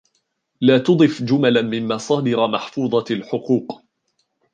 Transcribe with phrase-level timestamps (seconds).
[0.61, 3.81] لا تضف جملا من مصادر محفوظة الحقوق.